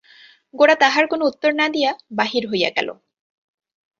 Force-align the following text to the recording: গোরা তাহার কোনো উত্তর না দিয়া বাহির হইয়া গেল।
গোরা 0.53 0.75
তাহার 0.75 1.05
কোনো 1.07 1.23
উত্তর 1.25 1.51
না 1.53 1.65
দিয়া 1.69 1.91
বাহির 2.11 2.43
হইয়া 2.47 2.69
গেল। 2.69 2.89